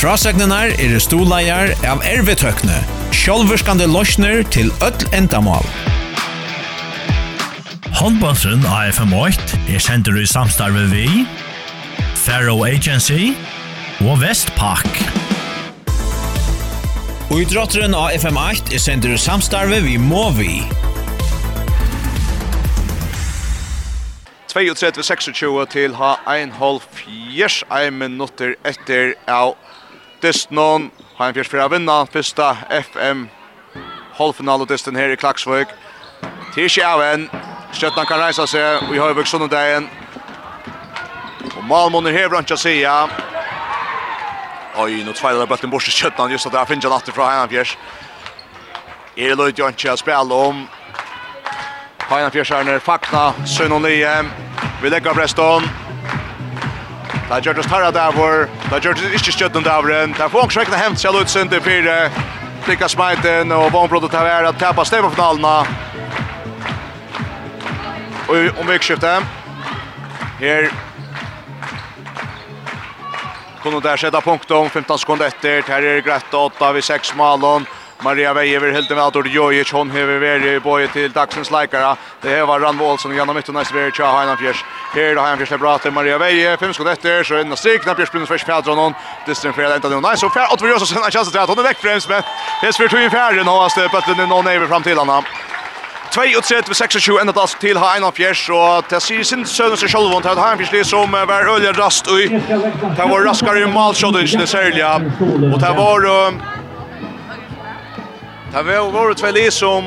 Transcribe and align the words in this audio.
Frasegnenar 0.00 0.70
er 0.80 0.94
stoleier 0.96 1.74
av 1.84 2.00
ervetøkne, 2.08 2.78
sjálvurskande 3.12 3.84
løsner 3.84 4.38
til 4.48 4.70
öll 4.80 5.02
endamal. 5.12 5.66
Håndbåndsen 7.98 8.64
FM8 8.64 9.58
er 9.68 9.84
sender 9.84 10.16
i 10.16 10.24
samstarve 10.24 10.86
vi, 10.88 11.04
Faro 12.16 12.62
Agency 12.64 13.34
og 14.00 14.22
Vestpak. 14.22 14.88
Og 17.28 17.42
i 17.42 17.48
drotteren 17.52 17.92
av 17.92 18.16
FM8 18.16 18.72
er 18.72 18.80
sender 18.80 19.12
i 19.12 19.20
samstarve 19.20 19.82
vi 19.84 19.98
Movi. 20.00 20.62
32-26 24.48 25.60
til 25.76 26.00
ha 26.00 26.14
1,5 26.40 26.88
fjers, 26.96 27.60
1 27.68 27.92
minutter 28.00 28.56
etter 28.64 29.12
av 29.28 29.58
Dystnon, 30.22 30.90
Heinfjers 31.18 31.48
fyrir 31.48 31.64
a 31.64 31.68
vinna, 31.72 32.00
fyrsta 32.12 32.54
FM 32.70 33.28
halvfinalodysten 34.20 34.96
her 34.96 35.12
i 35.12 35.16
Klaksvøk. 35.16 35.72
Tirsje 36.54 36.84
av 36.84 37.02
en, 37.04 37.26
Stjøtland 37.72 38.08
kan 38.10 38.20
reisa 38.20 38.46
seg, 38.50 38.82
og 38.88 38.94
i 38.94 39.00
Høyvøk 39.00 39.28
sunnendagen. 39.30 39.88
Og 41.56 41.64
Malmon 41.68 42.08
er 42.10 42.16
her 42.16 42.28
bransja 42.32 42.58
sida. 42.58 42.96
Oj, 44.80 45.00
nu 45.06 45.14
tveilar 45.16 45.48
bøtten 45.48 45.70
borsi 45.70 45.92
Stjøtland, 45.94 46.34
just 46.34 46.46
at 46.46 46.56
det 46.56 46.60
er 46.60 46.68
finja 46.68 46.92
natt 46.92 47.12
fra 47.14 47.30
Heinfjers. 47.30 47.76
Er 49.16 49.36
løyt 49.38 49.58
jo 49.58 49.68
ikke 49.70 49.94
å 49.94 50.00
spela 50.00 50.42
om. 50.50 50.64
Heinfjers 52.10 52.50
er 52.56 52.66
nere 52.66 52.82
fakna, 52.82 53.30
sønn 53.46 53.76
og 53.76 53.86
nye. 53.86 54.16
Vi 54.82 54.92
legger 54.92 55.16
preston. 55.16 55.68
Da 57.30 57.38
gjør 57.38 57.60
det 57.60 57.64
starra 57.64 57.92
davor, 57.94 58.48
da 58.70 58.78
gjør 58.82 58.96
det 58.98 59.12
ikke 59.14 59.32
stjøtten 59.32 59.62
davoren, 59.62 60.14
da 60.18 60.26
får 60.26 60.48
også 60.48 60.60
rekna 60.64 60.80
hemmt 60.80 60.98
seg 60.98 61.14
sin 61.30 61.48
til 61.48 61.62
fire, 61.62 62.10
klikka 62.66 62.88
smiten 62.90 63.52
og 63.54 63.68
vannbrodet 63.70 64.16
av 64.18 64.26
er 64.26 64.48
at 64.48 64.58
tappa 64.58 64.82
stemmefinalene. 64.84 65.54
Og 68.26 68.58
om 68.58 68.66
vikskiftet, 68.66 69.22
her 70.40 70.70
Kunne 73.62 73.80
där 73.80 73.96
sätta 73.96 74.20
punktum, 74.20 74.70
15 74.70 74.98
sekunder 74.98 75.26
etter. 75.26 75.62
Her 75.62 75.82
er 75.82 76.02
det 76.02 76.36
8 76.36 76.72
vid 76.72 76.84
6 76.84 77.14
malon. 77.14 77.66
Maria 78.02 78.32
Weijever 78.34 78.72
helt 78.72 78.90
med 78.90 78.98
Artur 78.98 79.24
Jojic. 79.24 79.72
Hon 79.72 79.90
hever 79.90 80.18
veri 80.18 80.54
i 80.54 80.60
boje 80.60 80.88
till 80.88 81.12
dagsens 81.12 81.50
likare. 81.50 81.96
Det 82.22 82.28
här 82.28 82.46
var 82.46 82.60
Rann 82.60 82.78
Wålsson 82.78 83.14
genom 83.14 83.36
mitten 83.36 83.54
nästa 83.54 83.74
vecka 83.74 83.96
Tja 83.96 84.06
Hainan 84.06 84.36
Fjärs. 84.36 84.64
Her 84.90 85.14
da 85.14 85.22
har 85.22 85.28
han 85.28 85.38
fyrst 85.38 85.54
bra 85.62 85.76
til 85.78 85.92
Maria 85.94 86.16
Veje. 86.18 86.56
Fem 86.58 86.72
skott 86.74 86.88
etter, 86.90 87.22
så 87.22 87.38
enda 87.38 87.56
strik. 87.56 87.84
Nå 87.86 87.94
Bjørs 87.94 88.10
Brunnes 88.10 88.30
først 88.30 88.46
fjerdra 88.48 88.74
noen. 88.74 88.96
Distrin 89.26 89.54
fyrir 89.54 89.76
enda 89.76 89.88
noen. 89.92 90.02
Nei, 90.02 90.16
så 90.18 90.26
fjerd. 90.34 90.50
Ottvar 90.50 90.72
Jøsson 90.72 90.90
sender 90.90 91.06
en 91.06 91.14
kjanse 91.14 91.30
til 91.30 91.38
at 91.38 91.52
hun 91.52 91.62
er 91.62 91.68
vekk 91.68 91.84
fremst, 91.84 92.10
men 92.10 92.26
det 92.62 92.74
fyrir 92.74 92.90
tog 92.90 93.04
i 93.04 93.12
fjerde 93.12 93.46
nå. 93.46 93.54
Hans 93.62 93.78
bøtten 93.94 94.18
er 94.18 94.26
noen 94.30 94.50
eiver 94.50 94.66
fram 94.66 94.82
til 94.82 94.98
henne. 94.98 95.20
2-3-26 96.10 97.20
enda 97.20 97.32
tas 97.36 97.54
til 97.62 97.78
ha 97.78 97.92
en 97.94 98.08
av 98.08 98.16
fjers, 98.16 98.42
og 98.50 98.88
til 98.90 99.02
sier 99.04 99.26
sin 99.28 99.46
sønne 99.46 99.78
seg 99.78 99.92
selv 99.92 100.10
vondt, 100.10 100.26
har 100.26 100.58
en 100.58 100.84
som 100.84 101.14
var 101.14 101.46
øyelig 101.46 101.76
rast 101.78 102.10
ui. 102.10 102.26
Det 102.26 103.06
var 103.12 103.26
raskere 103.28 103.62
i 103.62 103.70
malsjåden, 103.70 104.26
ikke 104.26 104.46
særlig. 104.46 104.82
Og 104.82 105.60
det 105.62 105.74
var... 105.78 106.08
Det 108.50 108.66
var 108.66 108.90
våre 108.90 109.14
tve 109.14 109.30
li 109.38 109.50
som... 109.54 109.86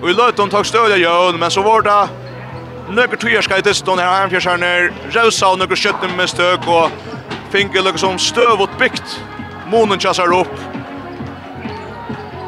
Og 0.00 0.08
i 0.08 0.12
løtet 0.12 0.40
om 0.40 0.48
takk 0.52 0.64
støyde 0.64 0.96
jøn, 0.96 1.36
men 1.40 1.50
så 1.52 1.64
var 1.64 1.82
det 1.84 2.19
nøkker 2.94 3.20
tøyer 3.22 3.44
skal 3.44 3.62
i 3.62 3.66
distan 3.66 3.98
her 3.98 4.08
han 4.08 4.24
Arnfjørsjerne, 4.24 4.70
Rausa 5.14 5.52
og 5.52 5.58
nøkker 5.60 5.78
skjøttene 5.78 6.16
med 6.16 6.30
støk, 6.30 6.66
og 6.66 6.90
finger 7.52 7.84
løkker 7.86 8.02
som 8.02 8.18
støv 8.18 8.66
og 8.66 8.68
bygt, 8.80 9.20
Månen 9.70 10.00
kjassar 10.02 10.32
opp. 10.34 10.50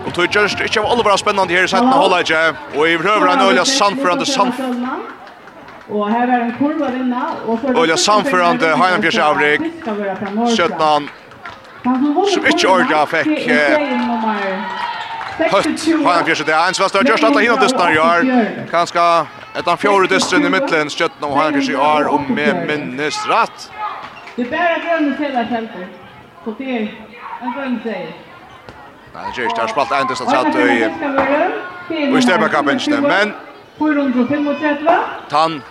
Og 0.06 0.14
tøy 0.16 0.26
just 0.26 0.60
ikke 0.60 0.80
av 0.80 0.88
alle 0.90 1.04
var 1.06 1.20
spennende 1.20 1.54
her 1.54 1.68
i 1.68 1.70
setten 1.70 1.92
holde 1.94 2.18
ikke, 2.24 2.40
og 2.74 2.88
i 2.88 2.96
røver 2.98 3.28
han 3.30 3.44
øyla 3.46 3.64
samførende 3.64 4.26
sand. 4.26 4.52
Og 5.90 6.08
her 6.10 6.26
er 6.26 6.44
en 6.46 6.54
kurva 6.58 6.90
vinna, 6.90 7.22
og 7.46 7.60
for 7.60 7.82
Øyla 7.82 7.96
sandførande 7.96 8.72
Heinanfjørs 8.76 9.18
avrik, 9.18 9.60
skjøttene 10.56 11.08
som 12.32 12.46
ikke 12.46 12.68
orga 12.70 13.04
fikk 13.10 13.30
høyt 15.52 15.86
Heinanfjørs 15.88 16.44
det 16.46 16.54
er 16.54 16.68
en 16.68 16.74
svast, 16.74 16.94
det 16.94 17.02
er 17.02 17.10
just 17.10 17.24
at 17.24 17.34
han 17.34 17.42
hinna 17.42 17.58
distan 17.62 17.94
gjør, 17.96 18.28
kanskje 18.70 19.06
Ett 19.54 19.68
av 19.68 19.76
fjärde 19.76 20.06
distren 20.06 20.46
i 20.46 20.50
mitten, 20.50 20.90
Stjötna 20.90 21.26
och 21.26 21.36
Hankers 21.36 21.68
i 21.68 21.72
är 21.72 22.06
om 22.06 22.34
med 22.34 22.66
minnes 22.66 23.26
rätt. 23.26 23.70
Det 24.36 24.44
bär 24.44 24.82
grönt 24.84 25.20
hela 25.20 25.44
tempot. 25.44 25.88
Så 26.44 26.54
det, 26.58 26.64
är 26.64 26.80
en 27.40 27.52
grön 27.52 27.80
säger. 27.82 28.16
Nej, 29.14 29.24
det 29.36 29.42
är 29.42 29.44
inte. 29.44 29.56
Det 29.56 29.60
har 29.60 29.68
spalt 29.68 29.92
en 29.92 30.06
distans 30.06 30.32
rätt 30.32 30.56
i... 30.56 32.12
Och 32.12 32.18
i 32.18 32.22
stämmarkappen 32.22 32.80
men... 33.02 33.32
435 33.78 34.88
Tan 35.28 35.62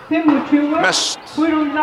25. 0.50 0.70
mest 0.70 1.20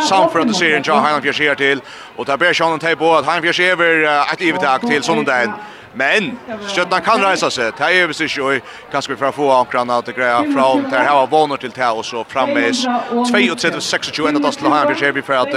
Samförande 0.09 0.53
serien 0.53 0.83
jag 0.85 0.95
han 0.95 1.21
fjärsier 1.21 1.55
till 1.55 1.81
och 2.15 2.27
tar 2.27 2.37
Bersson 2.37 2.73
och 2.73 2.81
tar 2.81 2.95
på 2.95 3.15
att 3.15 3.25
han 3.25 3.41
fjärsier 3.41 3.71
över 3.71 4.03
ett 4.33 4.41
ivetag 4.41 4.81
till 4.81 5.03
sån 5.03 5.23
där 5.25 5.53
Men 5.93 6.37
Stjøttan 6.67 7.01
kan 7.03 7.21
reisa 7.23 7.49
seg. 7.49 7.73
Det 7.77 7.87
er 7.89 8.07
visst 8.09 8.21
ikke, 8.21 8.43
og 8.43 8.61
kanskje 8.91 9.13
vi 9.13 9.19
får 9.19 9.31
få 9.37 9.47
ankrarna 9.55 10.01
til 10.05 10.13
greia 10.17 10.43
fra 10.53 10.67
om 10.75 10.83
det 10.85 10.99
her 10.99 11.15
var 11.17 11.31
våner 11.31 11.57
til 11.57 11.73
det, 11.75 11.89
og 11.89 12.05
så 12.05 12.23
frammeis 12.29 12.85
32-26, 12.85 14.27
enda 14.29 14.43
da 14.43 14.51
skulle 14.53 14.73
ha 14.73 14.83
en 14.85 14.95
fyrir 14.95 15.15
vi 15.17 15.25
for 15.25 15.33
at 15.39 15.51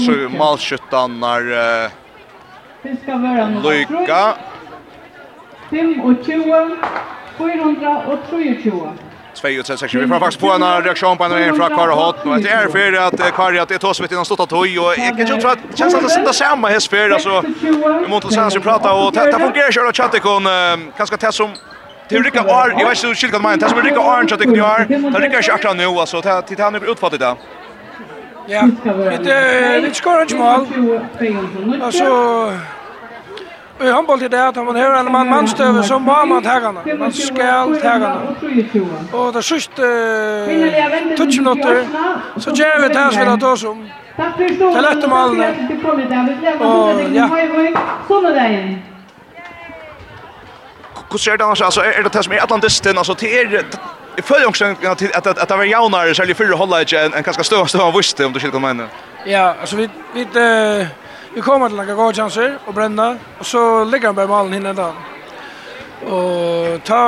så 0.00 0.16
malskjøttan 0.32 1.20
er 1.34 1.42
Lyka 3.60 4.24
25, 5.70 6.76
423 7.38 9.09
2-6. 9.34 9.98
Vi 10.00 10.08
får 10.08 10.18
faktisk 10.18 10.40
på 10.40 10.50
en 10.52 10.82
reaksjon 10.82 11.18
på 11.18 11.24
en 11.24 11.30
vei 11.30 11.52
fra 11.52 11.68
Kari 11.68 11.94
Hott. 11.94 12.26
Och 12.26 12.40
det 12.40 12.50
är 12.50 12.68
för 12.68 12.92
att 12.92 13.34
Kari 13.36 13.58
at 13.58 13.68
det 13.68 13.78
tar 13.78 13.92
sig 13.92 14.06
innan 14.10 14.24
stått 14.24 14.40
av 14.40 14.46
tog. 14.46 14.78
Og 14.78 14.98
jeg 14.98 15.16
kan 15.16 15.20
ikke 15.20 15.40
tro 15.40 15.48
at 15.50 15.58
det 15.70 15.78
känns 15.78 15.94
at 15.94 16.02
det 16.02 16.10
sitter 16.10 16.32
samme 16.32 16.68
hest 16.68 16.90
for. 16.90 17.12
Altså, 17.12 17.42
vi 17.62 18.08
måste 18.08 18.34
sen 18.34 18.50
vi 18.54 18.60
prata. 18.60 18.92
Og 18.92 19.12
det 19.14 19.32
fungerer 19.32 19.68
ikke 19.68 19.80
å 19.80 19.92
chatte 19.92 20.20
Chattikon. 20.20 20.44
Kanskje 20.96 21.16
det 21.16 21.34
som 21.34 21.50
Det 22.10 22.18
rycker 22.18 22.40
Arn, 22.40 22.78
jag 22.78 22.88
vet 22.88 23.04
inte 23.04 23.26
hur 23.26 23.32
kan 23.32 23.42
man, 23.42 23.58
det 23.58 23.68
som 23.68 23.80
rycker 23.80 24.00
Arn 24.00 24.28
så 24.28 24.36
tycker 24.36 24.56
jag, 24.56 24.88
det 24.88 25.18
rycker 25.18 25.42
sig 25.42 25.54
akkurat 25.54 25.76
nu, 25.76 25.86
alltså, 25.86 26.20
det 26.20 26.60
han 26.60 26.74
är 26.74 26.90
utfattigt 26.90 27.20
där. 27.20 27.36
Ja, 28.46 28.62
det 29.84 29.96
skorar 29.96 30.22
inte 30.22 30.34
mål. 30.34 30.66
Alltså, 31.82 32.04
i 33.82 33.90
håndboll 33.90 34.18
till 34.18 34.30
det 34.30 34.48
att 34.48 34.56
man 34.56 34.76
hör 34.76 34.94
en 35.00 35.12
man 35.12 35.28
manstöver 35.28 35.82
som 35.82 36.04
var 36.04 36.26
man 36.26 36.42
tägarna. 36.42 36.80
Man 36.98 37.12
skall 37.12 37.76
tägarna. 37.76 38.20
Och 39.12 39.32
det 39.32 39.42
sista 39.42 39.82
eh, 39.82 41.16
touch 41.16 41.38
minuter 41.38 41.86
så 42.36 42.50
ger 42.50 42.80
vi 42.82 42.88
det 42.88 42.98
här 42.98 43.10
spelet 43.10 43.40
då 43.40 43.56
som 43.56 43.90
till 44.36 44.84
ett 44.84 45.08
mål. 45.08 45.40
Och 46.60 47.00
ja. 47.12 47.28
Såna 48.08 48.30
där. 48.30 48.82
Hur 51.10 51.18
ser 51.18 51.36
det 51.36 51.44
annars? 51.44 51.62
Alltså 51.62 51.80
är 51.80 52.02
det 52.02 52.12
det 52.12 52.22
som 52.22 52.32
är 52.32 52.42
atlantisten? 52.42 52.98
Alltså 52.98 53.14
till 53.14 53.28
er 53.28 53.64
I 54.18 54.22
føler 54.22 54.42
jo 54.42 54.50
att 54.90 55.02
att 55.16 55.26
at, 55.26 55.48
det 55.48 55.56
var 55.56 55.64
jaunere, 55.64 56.14
særlig 56.14 56.36
fyrre 56.36 56.56
holdet 56.56 56.80
ikke 56.80 56.98
en, 57.04 57.14
en 57.14 57.22
ganske 57.22 57.44
stor 57.44 57.66
støvende 57.66 57.96
visste 57.96 58.26
om 58.26 58.32
du 58.32 58.40
skilker 58.40 58.58
meg 58.58 58.70
inn. 58.70 58.82
Ja, 59.26 59.54
alltså 59.60 59.76
vi, 59.76 59.88
vi, 60.14 60.20
eh 60.20 60.86
Vi 61.34 61.40
kommer 61.40 61.68
til 61.68 61.78
noen 61.78 61.94
gode 61.94 62.14
chanser 62.18 62.56
og 62.66 62.74
brenner, 62.74 63.18
og 63.38 63.46
så 63.46 63.84
ligger 63.84 64.08
han 64.08 64.16
bare 64.16 64.30
malen 64.30 64.52
hinne 64.58 64.72
da. 64.74 64.88
Og 66.10 66.80
ta... 66.84 67.02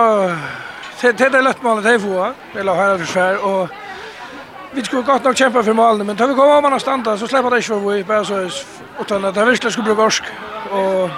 Det 1.02 1.20
er 1.26 1.32
det 1.34 1.40
lett 1.42 1.62
malen 1.64 1.82
til 1.82 1.98
få, 1.98 2.28
eller 2.54 2.74
her 2.78 2.92
er 2.92 3.00
det 3.02 3.38
og 3.42 3.68
vi 4.72 4.84
skulle 4.84 5.02
godt 5.04 5.24
nok 5.24 5.34
kjempe 5.34 5.64
for 5.64 5.72
malen, 5.72 6.06
men 6.06 6.16
da 6.16 6.26
vi 6.26 6.34
kommer 6.34 6.54
om 6.54 6.64
han 6.64 6.72
har 6.72 6.78
standa, 6.78 7.16
så 7.16 7.26
slipper 7.26 7.50
det 7.50 7.58
ikke 7.58 7.68
for 7.68 7.90
vi, 7.90 8.02
bare 8.02 8.24
så 8.24 8.64
utan 9.00 9.24
at 9.24 9.34
det 9.34 9.46
virkelig 9.46 9.72
skulle 9.72 9.84
bli 9.84 10.02
gorsk. 10.02 10.24
Og 10.70 11.10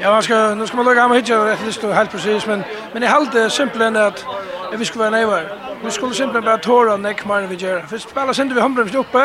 ja, 0.00 0.10
man 0.10 0.22
skal, 0.22 0.56
nu 0.56 0.66
skal 0.66 0.76
man 0.76 0.86
lukke 0.86 1.00
ham 1.00 1.12
hitje, 1.12 1.34
det 1.34 1.84
er 1.84 1.94
helt 1.94 2.10
precis, 2.10 2.46
men, 2.46 2.64
men 2.94 3.02
jeg 3.02 3.10
halte 3.10 3.50
simpelthen 3.50 3.96
at 3.96 4.26
vi 4.78 4.84
skulle 4.84 5.02
være 5.02 5.10
neivar. 5.10 5.67
Vi 5.84 5.90
skulle 5.90 6.14
simpelthen 6.14 6.44
bara 6.44 6.58
tåra 6.58 6.96
nekk 6.98 7.22
mer 7.26 7.44
enn 7.44 7.50
vi 7.52 7.56
gjør. 7.62 7.84
Først 7.86 8.10
spela 8.10 8.32
sindi 8.34 8.54
vi 8.54 8.60
hambremst 8.60 8.96
oppe, 8.98 9.24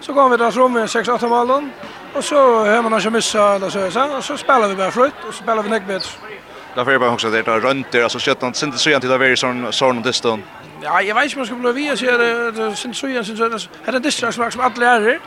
så 0.00 0.12
går 0.12 0.32
vi 0.32 0.38
da 0.40 0.48
fram 0.50 0.74
med 0.74 0.90
6-8 0.90 1.28
malen, 1.30 1.68
og 2.14 2.24
så 2.24 2.40
har 2.66 2.82
man 2.82 2.98
ikke 2.98 3.10
missa, 3.10 3.54
eller 3.54 3.70
så, 3.70 3.90
så, 3.90 4.08
og 4.16 4.24
så 4.24 4.36
spela 4.36 4.66
vi 4.66 4.74
bare 4.74 4.92
flytt, 4.92 5.22
og 5.28 5.34
så 5.34 5.44
spela 5.44 5.62
vi 5.62 5.70
nekk 5.70 5.86
bedre. 5.86 6.34
Da 6.74 6.82
får 6.82 6.90
jeg 6.90 7.00
bare 7.00 7.14
huske 7.14 7.28
at 7.28 7.32
det 7.32 7.46
er 7.46 7.64
rønter, 7.68 8.02
altså 8.02 8.18
kjøttan, 8.18 8.54
sindi 8.54 8.78
søyan 8.78 9.00
til 9.00 9.10
det 9.12 9.20
være 9.20 9.38
sånn 9.38 9.66
sånn 9.70 10.02
og 10.02 10.04
distan. 10.04 10.42
Ja, 10.82 10.98
jeg 10.98 11.14
vet 11.14 11.30
ikke 11.30 11.38
om 11.38 11.44
man 11.44 11.50
skal 11.52 11.62
bli 11.62 11.72
via, 11.78 11.94
jeg 11.94 11.98
sier 12.02 12.18
det, 12.18 12.68
sindi 12.80 12.98
søyan, 12.98 13.24
sindi 13.24 13.38
søyan, 13.38 13.82
her 13.86 13.92
er 13.92 14.00
en 14.00 14.06
distan 14.06 14.32
som 14.32 14.44
alle 14.48 14.82
lærer, 14.82 15.18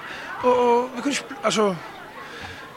og 0.43 0.89
vi 0.95 1.01
kunne 1.01 1.13
ikke, 1.13 1.43
altså, 1.43 1.75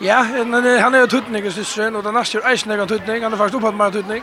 Ja, 0.00 0.23
han 0.23 0.95
er 0.95 1.00
jo 1.00 1.06
tuttning 1.06 1.47
i 1.47 1.50
sysren, 1.50 1.97
og 1.97 2.05
den 2.05 2.15
neste 2.15 2.39
er 2.39 2.53
eisen 2.53 2.71
egen 2.71 2.89
tuttning, 2.89 3.23
han 3.23 3.33
er 3.33 3.37
faktisk 3.37 3.56
opphatt 3.59 3.75
mer 3.75 3.91
tuttning 3.91 4.23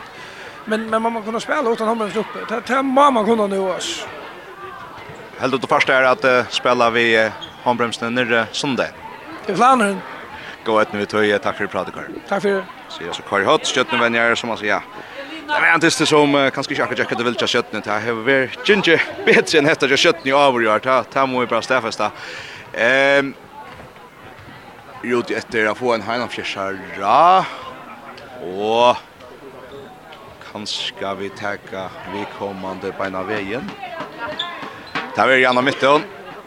men 0.66 0.90
men 0.90 1.02
man 1.02 1.22
kunde 1.22 1.40
spela 1.40 1.70
utan 1.70 1.88
honom 1.88 2.10
uppe. 2.16 2.38
Det 2.48 2.60
det 2.66 2.82
mamma 2.82 3.24
kunde 3.24 3.46
nu 3.46 3.58
oss. 3.58 4.06
Helt 5.38 5.62
det 5.62 5.68
första 5.68 5.94
är 5.94 6.02
att 6.02 6.24
uh, 6.24 6.46
spela 6.48 6.90
vi 6.90 7.24
uh, 7.24 7.32
handbromsen 7.62 8.14
nere 8.14 8.46
söndag. 8.52 8.88
Det 9.46 9.52
är 9.52 9.56
planen. 9.56 10.00
Gå 10.64 10.82
ut 10.82 10.92
nu 10.92 11.06
till 11.06 11.38
tack 11.42 11.56
för 11.56 11.66
pratet 11.66 11.94
Karl. 11.94 12.04
Tack 12.28 12.42
för. 12.42 12.48
det. 12.48 12.64
Så 12.88 13.02
jag 13.04 13.14
så 13.14 13.22
Karl 13.22 13.44
Hot 13.44 13.66
skött 13.66 13.92
nu 13.92 13.98
vänner 13.98 14.34
som 14.34 14.50
alltså 14.50 14.66
ja. 14.66 14.82
Det 15.46 15.52
är 15.52 15.74
inte 15.74 15.86
det 15.86 16.06
som 16.06 16.34
uh, 16.34 16.50
kanske 16.50 16.74
jag 16.74 16.88
jag 16.98 17.18
det 17.18 17.24
vill 17.24 17.36
jag 17.38 17.48
skött 17.48 17.72
nu. 17.72 17.80
Det 17.80 17.90
har 17.90 18.12
varit 18.12 18.68
ginger 18.68 19.02
bättre 19.26 19.58
än 19.58 19.66
hästar 19.66 19.88
jag 19.88 19.98
skött 19.98 20.24
nu 20.24 20.32
avgör. 20.32 20.78
Ta 20.78 21.04
ta 21.04 21.26
må 21.26 21.40
vi 21.40 21.46
bara 21.46 21.62
stäffa 21.62 22.10
Ehm 22.72 23.34
Jo, 25.08 25.22
det 25.28 25.34
efter 25.34 25.66
att 25.66 25.78
få 25.78 25.94
en 25.94 26.02
heinafjärsara. 26.02 27.44
Och 28.40 28.96
kanskje 30.56 31.14
vi 31.18 31.28
teka 31.28 31.90
vi 32.12 32.24
kommande 32.38 32.92
beina 32.96 33.20
veien. 33.22 33.64
Det 35.16 35.24
er 35.24 35.40
Janna 35.42 35.60
Mytten, 35.60 36.04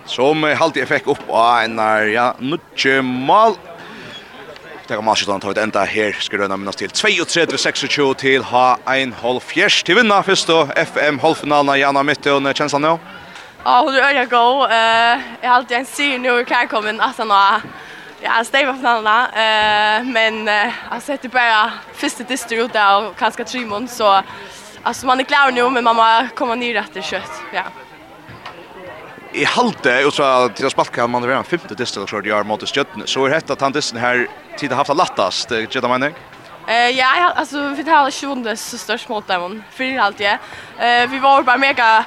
som 0.10 0.44
halvtid 0.44 0.88
fikk 0.90 1.12
opp 1.14 1.28
av 1.30 1.68
en 1.68 1.78
ja, 2.10 2.32
nutje 2.42 3.04
mal. 3.06 3.54
Det 4.88 4.98
kan 4.98 5.06
man 5.06 5.16
ta 5.16 5.52
ut 5.52 5.62
enda 5.62 5.84
her, 5.86 6.18
skal 6.18 6.42
røyna 6.42 6.58
minnes 6.58 6.80
til 6.80 6.90
32-26 6.90 8.16
til 8.18 8.48
ha 8.50 8.80
ein 8.90 9.14
halv 9.14 9.44
fjers 9.46 9.84
til 9.86 10.00
vinna 10.00 10.24
først 10.26 10.50
og 10.50 10.74
FM 10.74 11.22
halvfinalen 11.22 11.76
av 11.76 11.78
Janna 11.78 12.04
Mytten, 12.04 12.50
kjennes 12.50 12.74
han 12.74 12.88
nå? 12.88 12.96
Ja, 13.62 13.78
hun 13.84 13.94
er 13.94 14.10
øyne 14.10 14.26
god. 14.32 14.74
Jeg 14.74 15.46
har 15.46 15.60
alltid 15.60 15.78
en 15.84 15.92
syr 15.94 16.18
nå 16.24 16.40
i 16.42 16.50
kærkommen 16.50 16.98
at 16.98 17.22
han 17.22 17.30
har 17.30 17.70
Ja, 18.22 18.30
alltså 18.32 18.52
det. 18.52 18.62
Eh, 18.62 20.04
men 20.04 20.48
eh, 20.48 20.74
alltså 20.90 21.18
det 21.22 21.28
bara 21.28 21.72
första 21.94 22.24
ut 22.56 22.74
där 22.74 22.98
och 22.98 23.18
kanske 23.18 23.44
tre 23.44 23.66
mån 23.66 23.88
så 23.88 24.22
alltså 24.84 25.06
man 25.06 25.20
är 25.20 25.24
klar 25.24 25.52
nu 25.52 25.70
men 25.70 25.84
man 25.84 25.96
måste 25.96 26.36
komma 26.36 26.56
ner 26.56 26.74
rätt 26.74 26.98
i 26.98 27.02
kött. 27.02 27.32
Ja. 27.54 27.64
I 29.32 29.46
halte 29.46 30.06
och 30.06 30.14
så 30.14 30.50
till 30.50 30.66
att 30.66 30.72
sparka 30.72 31.08
man 31.08 31.24
er 31.24 31.30
en 31.30 31.44
femte 31.44 31.76
distro 31.76 32.08
så 32.08 32.22
de 32.22 32.32
har 32.32 32.44
mot 32.44 32.68
stötten 32.68 33.04
så 33.06 33.26
är 33.26 33.30
detta 33.30 33.56
han 33.60 33.72
disten 33.72 34.00
här 34.00 34.28
tid 34.58 34.72
haft 34.72 34.96
lättast. 34.96 35.52
Getta 35.52 35.88
menar 35.88 36.14
Eh 36.68 36.90
ja, 36.90 37.32
alltså 37.36 37.68
vi 37.68 37.84
tar 37.84 38.12
sjunde 38.12 38.58
så 38.58 38.78
störst 38.78 39.10
mot 39.10 39.28
dem 39.28 39.64
för 39.72 39.98
allt 39.98 40.20
jag. 40.20 40.38
Eh 40.80 41.10
vi 41.10 41.20
var 41.20 41.44
bara 41.44 41.58
mega 41.58 42.06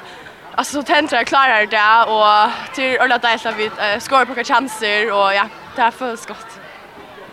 alltså 0.55 0.83
tentra 0.83 1.23
klarar 1.23 1.65
det 1.65 2.11
och 2.11 2.73
till 2.75 2.99
alla 2.99 3.17
där 3.17 3.37
så 3.37 3.51
vi 3.57 3.69
skår 3.99 4.25
på 4.25 4.43
chanser 4.43 5.11
och 5.11 5.33
ja, 5.33 5.45
det 5.75 5.81
här 5.81 5.91
följs 5.91 6.25
gott. 6.25 6.59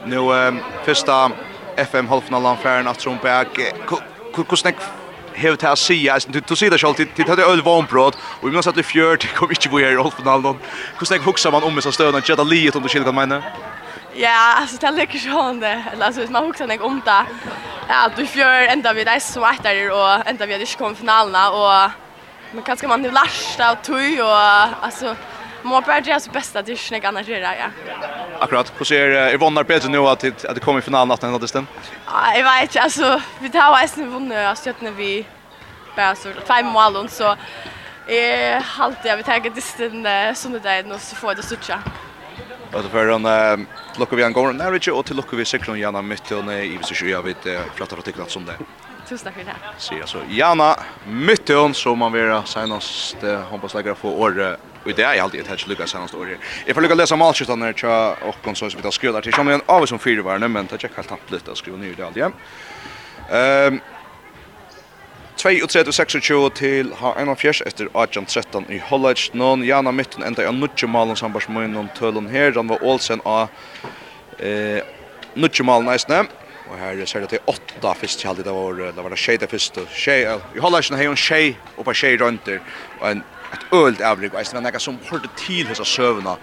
Nu 0.05 0.17
um, 0.17 0.61
första 0.85 1.31
FM 1.77 2.09
halvfinalen 2.09 2.57
färden 2.57 2.89
att 2.89 3.01
som 3.01 3.19
bäck. 3.23 3.49
Hur 4.37 4.57
snack 4.57 4.77
hur 5.33 5.57
det 5.57 5.67
här 5.67 5.75
säga 5.75 6.19
du 6.29 6.41
du 6.41 6.57
ser 6.57 6.71
det 6.71 6.79
själv 6.79 6.95
till 6.95 7.29
hade 7.29 7.45
öl 7.45 7.63
varmbröd 7.63 8.15
och 8.41 8.49
vi 8.49 8.53
måste 8.53 8.71
att 8.71 8.77
det 8.77 8.83
fjör 8.83 9.17
till 9.21 9.29
kom 9.29 9.51
inte 9.51 9.69
vi 9.69 9.83
i 9.83 9.97
halvfinalen. 9.97 10.57
Hur 10.99 11.07
snack 11.07 11.21
huxar 11.21 11.51
man 11.51 11.63
om 11.63 11.83
så 11.83 11.93
stöna 11.93 12.19
och 12.19 12.47
liet 12.47 12.77
om 12.77 12.83
du 12.83 12.89
skulle 12.89 13.05
kunna 13.05 13.21
mena. 13.21 13.43
Ja, 14.15 14.55
alltså 14.61 14.77
det 14.81 14.91
ligger 14.91 15.19
sån 15.19 15.61
det. 15.61 15.85
Alltså 16.01 16.33
man 16.33 16.47
huxar 16.47 16.67
näck 16.67 16.83
om 16.83 17.01
det. 17.05 17.25
Ja, 17.89 18.11
du 18.17 18.27
fjör 18.27 18.63
ända 18.63 18.93
vid 18.93 19.07
dig 19.07 19.21
så 19.21 19.45
att 19.45 19.63
där 19.63 19.91
och 19.91 20.29
ända 20.29 20.47
vid 20.47 20.61
det 20.61 20.79
kom 20.79 20.95
finalerna 20.95 21.51
och 21.51 21.91
men 22.53 22.63
kanske 22.63 22.89
man 22.89 23.03
nu 23.03 23.11
lärsta 23.11 23.73
och 23.73 23.83
tog 23.83 24.21
och 24.21 24.85
alltså 24.85 25.17
Man 25.63 25.83
bara 25.87 26.01
göra 26.01 26.21
sitt 26.21 26.33
bästa, 26.33 26.63
det 26.63 26.69
är 26.69 26.73
ju 26.73 26.77
snyggt 26.77 27.07
annars 27.07 27.27
det 27.27 27.41
där, 27.41 27.55
ja. 27.55 27.67
Akkurat. 28.41 28.73
Hur 28.79 28.85
ser 28.85 29.11
er 29.11 29.37
Vonnar 29.39 29.65
bättre 29.65 29.89
nu 29.89 29.99
att 29.99 30.25
att 30.25 30.55
det 30.55 30.61
kommer 30.61 30.79
i 30.79 30.83
finalen 30.83 31.11
att 31.11 31.21
den 31.21 31.33
hade 31.33 31.49
stämt? 31.49 31.69
Jag 32.35 32.45
vet 32.45 32.63
inte 32.63 32.81
alltså 32.81 33.21
vi 33.41 33.51
tar 33.51 33.71
väl 33.77 33.89
nu 33.97 34.07
vunnit 34.07 34.39
alltså 34.39 34.69
jag 34.69 34.77
när 34.81 34.91
vi 34.91 35.27
bara 35.97 36.15
så 36.15 36.29
två 36.47 36.63
mål 36.63 36.97
och 36.97 37.11
så 37.11 37.37
är 38.09 38.61
halt 38.61 38.99
jag 39.05 39.17
vi 39.17 39.23
tar 39.23 39.51
disten 39.55 40.07
som 40.35 40.53
det 40.53 40.59
där 40.59 40.99
så 40.99 41.17
får 41.17 41.35
det 41.35 41.43
sucha. 41.43 41.83
Och 42.73 42.85
för 42.85 43.07
den 43.07 43.67
lucka 43.99 44.17
vi 44.17 44.23
en 44.23 44.33
gång 44.33 44.57
när 44.57 44.71
vi 44.71 44.91
och 44.91 45.07
till 45.07 45.17
lucka 45.17 45.37
vi 45.37 45.45
sektion 45.45 45.79
gärna 45.79 46.03
mitt 46.03 46.31
och 46.31 46.53
i 46.53 46.79
så 46.83 47.07
jag 47.07 47.23
vet 47.23 47.43
prata 47.77 47.97
för 47.97 48.03
tycker 48.03 48.25
som 48.25 48.45
det. 48.45 48.57
Tusen 49.11 49.25
takk 49.27 49.35
for 49.35 49.45
det. 49.45 49.55
Så 49.79 49.95
jag 49.95 50.25
Jana 50.31 50.77
Mytton 51.07 51.75
som 51.75 51.99
man 51.99 52.13
vera 52.13 52.45
senast 52.45 53.17
hoppas 53.51 53.75
lägga 53.75 53.95
få 53.95 54.09
år 54.09 54.57
Och 54.85 54.93
det 54.97 55.03
är 55.03 55.23
alltid 55.23 55.41
ett 55.41 55.47
hedge 55.47 55.69
lucka 55.69 55.87
senast 55.87 56.15
år. 56.15 56.39
Jag 56.67 56.75
får 56.75 56.83
lucka 56.83 56.95
läsa 56.95 57.17
matchen 57.17 57.59
när 57.59 57.75
jag 57.83 58.17
och 58.23 58.57
så 58.57 58.65
vi 58.65 58.83
tar 58.83 58.91
skruvar 58.91 59.21
till 59.21 59.33
som 59.33 59.49
en 59.49 59.61
av 59.67 59.87
som 59.87 59.99
fyra 59.99 60.23
var 60.23 60.39
men 60.39 60.67
det 60.67 60.83
helt 60.83 61.09
tappt 61.09 61.31
lite 61.31 61.51
att 61.51 61.59
skriva 61.59 61.77
ner 61.79 61.95
det 61.97 62.07
alltid. 62.07 62.25
Ehm 63.31 63.81
32-26 65.37 66.51
til 66.51 66.91
ha 67.01 67.15
41 67.17 67.63
etter 67.67 67.87
18-13 67.87 68.73
i 68.73 68.79
Hollage. 68.79 69.31
Nån 69.33 69.65
Jana 69.65 69.93
Mytten 69.93 70.23
enda 70.23 70.45
i 70.45 70.53
Nutje 70.53 70.89
Malen 70.89 71.17
sambarsmøyen 71.17 71.77
om 71.77 71.89
tølen 71.97 72.29
her. 72.29 72.53
Han 72.57 72.69
var 72.69 72.85
Olsen 72.85 73.21
av 73.25 73.49
eh, 74.39 74.85
Nutje 75.35 75.65
Malen 75.65 75.89
eisne. 75.89 76.27
Og 76.71 76.79
her 76.79 77.05
ser 77.07 77.25
det 77.25 77.29
til 77.35 77.51
åtta 77.51 77.93
fyrst 77.99 78.21
til 78.23 78.31
halvdelt 78.31 78.49
av. 78.49 78.81
Det 78.97 79.05
var 79.05 79.11
det 79.11 79.19
tjej 79.19 79.37
til 79.43 79.51
fyrst. 79.51 79.79
Tjej, 79.91 80.25
i 80.55 80.63
Hollandsen 80.63 80.97
har 80.97 81.05
jo 81.05 81.17
en 81.17 81.23
tjej 81.29 81.57
og 81.77 81.85
på 81.85 81.95
tjej 81.95 82.19
rønter. 82.21 82.61
Og 83.01 83.11
en, 83.11 83.23
et 83.55 83.65
ølt 83.75 84.01
avrik. 84.01 84.35
Og 84.35 84.55
var 84.55 84.67
nekka 84.67 84.79
som 84.79 85.01
hørte 85.11 85.31
til 85.41 85.67
hessa 85.67 85.85
søvna 85.85 86.37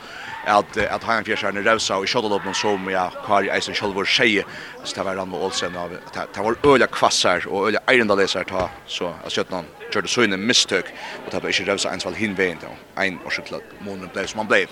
at 0.48 0.78
at 0.78 1.04
han 1.04 1.26
fjersarna 1.26 1.62
revsa 1.66 1.98
og 2.00 2.08
skjøtta 2.08 2.36
opp 2.38 2.46
noen 2.48 2.56
som 2.56 2.86
ja 2.92 3.08
Kari 3.26 3.50
Eisen 3.52 3.76
själv 3.76 3.96
var 3.96 4.06
tjej 4.06 4.44
så 4.84 4.96
det 4.96 5.04
var 5.04 5.18
han 5.18 5.34
och 5.34 5.46
Olsen 5.46 5.76
av 5.76 5.90
det 5.90 6.40
var 6.44 6.56
öliga 6.64 6.88
kvassar 6.88 7.48
og 7.48 7.68
öliga 7.68 7.82
eirendaleser 7.88 8.44
ta 8.44 8.70
så 8.88 9.08
at 9.08 9.26
att 9.26 9.34
skötnan 9.34 9.66
kjørte 9.92 10.08
så 10.08 10.24
inn 10.24 10.34
en 10.34 10.48
mistøk 10.48 10.86
og 11.26 11.32
det 11.32 11.44
var 11.44 11.50
ikke 11.50 11.72
revsa 11.72 11.92
ens 11.92 12.06
väl 12.06 12.16
hinvägen 12.16 12.58
då 12.62 13.02
en 13.02 13.20
och 13.26 13.34
så 13.34 13.42
klart 13.42 13.64
månen 13.80 14.10
blev 14.14 14.28
som 14.28 14.40
han 14.40 14.48
blev 14.48 14.68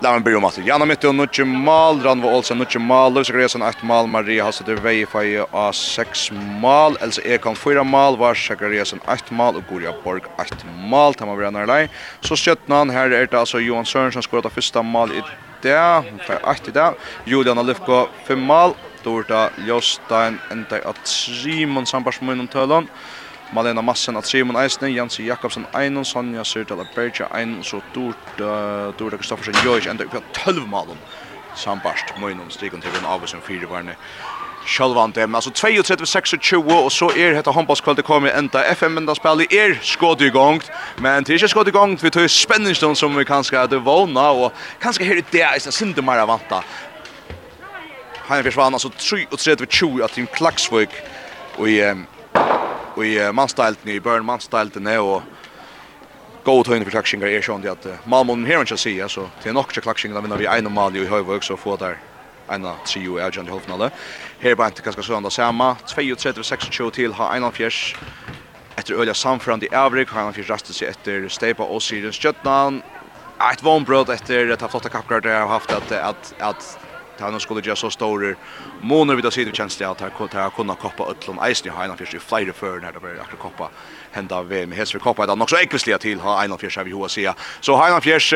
Där 0.00 0.12
man 0.12 0.22
börjar 0.22 0.40
matchen. 0.40 0.66
Janna 0.66 0.86
mitt 0.86 1.04
och 1.04 1.14
Nucci 1.14 1.44
Mal, 1.44 2.00
Ranva 2.02 2.28
Olsen, 2.28 2.58
Nucci 2.58 2.78
Mal, 2.78 3.14
Lövs 3.14 3.28
Gresan, 3.28 3.62
8 3.62 3.78
mal, 3.82 4.06
Maria 4.06 4.44
Hasset 4.44 4.68
över 4.68 4.82
Vejfaj 4.82 5.38
av 5.38 5.72
6 5.72 6.30
mal, 6.60 6.96
Elsa 7.00 7.22
Ekholm 7.22 7.56
4 7.56 7.84
mal, 7.84 8.16
Vars 8.16 8.50
Gresan 8.60 9.00
8 9.06 9.16
mal 9.28 9.56
och 9.56 9.62
Gorja 9.70 9.94
Borg 10.04 10.22
8 10.36 10.56
mal, 10.90 11.14
tar 11.14 11.26
man 11.26 11.36
börjar 11.36 11.50
när 11.50 11.66
det 11.66 11.88
Så 12.20 12.36
Stjötnan, 12.36 12.90
här 12.90 13.10
är 13.10 13.26
det 13.26 13.40
alltså 13.40 13.60
Johan 13.60 13.86
Sörensson 13.86 14.22
skorar 14.22 14.42
det 14.42 14.50
första 14.50 14.82
mal 14.82 15.12
i 15.12 15.22
det, 15.62 16.02
hon 16.10 16.18
får 16.26 16.48
8 16.48 16.54
i 16.66 16.70
det, 16.70 16.94
Juliana 17.24 17.62
Lufko 17.62 18.06
5 18.26 18.42
mal, 18.42 18.72
Dorda 19.02 19.50
Jostein 19.66 20.38
enda 20.50 20.76
at 20.76 21.06
Simon 21.06 21.86
Sambars 21.86 22.20
munnen 22.20 22.46
tölån, 22.46 22.88
Malena 23.52 23.82
Massen 23.82 24.16
at 24.16 24.26
Simon 24.26 24.56
Eisne, 24.56 24.88
Jansi 24.88 25.24
Jakobsen 25.26 25.66
Einon, 25.74 26.04
Sonja 26.04 26.44
Sørdala 26.44 26.84
Berger 26.94 27.28
Einon, 27.34 27.64
så 27.64 27.80
Dort, 27.94 28.40
uh, 28.40 28.92
Dorda 28.98 29.16
Kristoffersen 29.16 29.54
Jojic 29.64 29.86
enda 29.86 30.04
upp 30.04 30.24
12 30.32 30.68
malen 30.68 30.98
sambarst 31.56 32.14
Moinon 32.20 32.50
stigen 32.50 32.80
til 32.80 32.90
en 32.98 33.08
av 33.08 33.24
som 33.26 33.40
fire 33.42 33.68
varne 33.70 33.96
sjølvan 34.68 35.12
dem. 35.16 35.34
Altså 35.34 35.50
32, 35.50 36.06
26 36.06 36.74
og 36.74 36.92
så 36.92 37.08
er 37.16 37.38
dette 37.38 37.52
håndballskvalitet 37.54 38.04
kommer 38.06 38.34
enda 38.36 38.62
FM 38.74 38.98
enda 39.00 39.14
spillet 39.16 39.54
er 39.54 39.78
skot 39.82 40.20
i 40.20 40.30
gang, 40.34 40.60
men 41.00 41.24
det 41.24 41.32
er 41.32 41.40
ikke 41.40 41.48
skåd 41.54 41.72
i 41.72 41.76
gang, 41.76 41.96
vi 42.02 42.10
tar 42.10 42.28
spenningstund 42.28 42.96
som 42.96 43.16
vi 43.16 43.24
kanskje 43.24 43.58
hadde 43.58 43.80
vågna, 43.84 44.28
og 44.30 44.52
kanskje 44.82 45.08
her 45.08 45.22
i 45.22 45.24
det 45.32 45.42
er 45.46 45.72
sinde 45.72 46.04
mer 46.04 46.26
vanta. 46.28 46.60
Heinrich 48.28 48.54
Svahn, 48.54 48.76
altså 48.76 48.90
33-20 48.92 50.02
av 50.04 50.12
Team 50.12 50.28
Klaksvøk, 50.34 50.92
og 51.56 51.70
i 51.70 51.80
um, 51.88 52.04
og 52.98 53.06
i 53.06 53.14
mannsteltene, 53.32 53.94
i 53.94 54.02
børn 54.02 54.26
mannsteltene, 54.26 54.98
og 54.98 55.22
god 56.44 56.64
tøyne 56.66 56.82
for 56.82 56.96
klaksjinger 56.96 57.30
er 57.30 57.44
sånn 57.44 57.66
at 57.70 57.86
Malmö 58.10 58.42
her 58.48 58.64
ikke 58.64 58.78
sier, 58.80 59.08
så 59.08 59.28
det 59.38 59.46
til 59.46 59.54
nok 59.54 59.72
til 59.72 59.84
klaksjingene 59.86 60.22
vinner 60.24 60.40
vi 60.40 60.50
en 60.50 60.72
mal 60.74 60.96
i 60.96 61.06
Høyvøk, 61.06 61.46
så 61.46 61.56
får 61.56 61.78
der 61.84 61.98
en 62.50 62.66
av 62.66 62.80
trio 62.88 63.18
i 63.18 63.22
avgjørende 63.22 63.52
hovedfinale. 63.52 63.90
Her 64.42 64.56
bare 64.56 64.74
ikke 64.74 64.88
ganske 64.88 65.04
sånn 65.06 65.26
det 65.26 65.34
samme, 65.36 65.74
32-26 65.86 66.90
til 66.96 67.14
ha 67.20 67.30
41, 67.36 67.94
etter 68.78 68.98
øyla 68.98 69.14
samfrand 69.14 69.66
i 69.66 69.72
avrik, 69.74 70.10
har 70.10 70.26
han 70.26 70.34
fyrst 70.34 70.50
rastet 70.50 70.78
seg 70.78 70.94
etter 70.94 71.28
Steipa 71.30 71.66
og 71.66 71.82
Sirius 71.82 72.18
Ett 73.40 73.62
et 73.62 74.08
efter 74.08 74.50
att 74.50 74.60
ha 74.60 74.68
flotta 74.68 74.88
kappgrad 74.88 75.24
jeg 75.24 75.40
har 75.40 75.48
haft 75.48 75.72
att 75.72 75.92
att 75.92 76.34
att 76.38 76.87
ta 77.18 77.30
han 77.30 77.40
skulle 77.40 77.62
gjøre 77.62 77.76
så 77.76 77.90
store 77.90 78.34
måneder 78.80 79.16
vid 79.16 79.26
att 79.26 79.34
se 79.34 79.44
det 79.44 79.56
känns 79.56 79.76
det 79.76 79.84
at 79.84 80.00
han 80.00 80.50
kunne 80.50 80.74
koppa 80.74 81.10
utlån 81.10 81.38
eisen 81.38 81.66
i 81.66 81.70
Heinan 81.76 81.96
Fjärs 81.96 82.14
i 82.14 82.18
flera 82.18 82.52
för 82.52 82.80
när 82.80 82.92
det 82.92 83.00
börjar 83.00 83.20
att 83.20 83.38
koppa 83.38 83.68
hända 84.12 84.42
VM. 84.42 84.70
med 84.70 84.86
vi 84.94 84.98
koppa 85.00 85.26
det 85.26 85.34
nok 85.34 85.50
så 85.50 85.56
ekvisliga 85.56 85.98
till 85.98 86.20
ha 86.20 86.40
Heinan 86.40 86.58
Fjärs 86.58 86.76
her 86.76 86.84
vi 86.84 86.90
hoa 86.90 87.08
sida. 87.08 87.34
Så 87.60 87.76
Heinan 87.76 88.00
Fjärs 88.00 88.34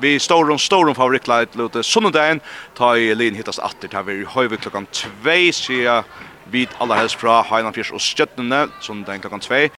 vi 0.00 0.18
storum, 0.18 0.58
storum 0.58 0.94
favorittla 0.94 1.42
et 1.42 1.56
lite 1.56 1.82
sunnendagen, 1.82 2.40
ta 2.74 2.96
i 2.96 3.14
lin 3.14 3.34
hittas 3.34 3.58
atter, 3.58 3.88
ta 3.88 4.02
vi 4.02 4.12
i 4.12 4.24
klockan 4.24 4.56
klokkan 4.60 4.86
2 4.86 5.52
sida, 5.52 6.04
vid 6.50 6.68
alla 6.78 6.94
helst 6.94 7.20
fra 7.20 7.42
Heinan 7.42 7.72
Fyrst 7.72 7.92
og 7.92 8.00
Stjøttene, 8.00 8.68
sunnendagen 8.80 9.20
klockan 9.20 9.40
2. 9.40 9.68